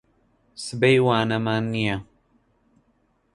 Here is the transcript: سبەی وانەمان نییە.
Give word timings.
سبەی 0.65 0.97
وانەمان 1.05 1.63
نییە. 1.73 1.97